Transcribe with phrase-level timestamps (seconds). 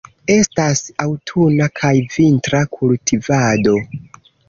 [0.35, 3.81] Estas aŭtuna kaj vintra kultivado.